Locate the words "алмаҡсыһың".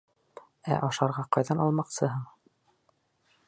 1.67-2.27